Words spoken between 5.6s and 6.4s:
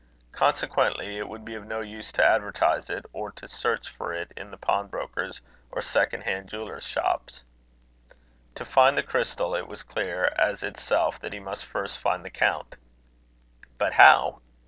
or second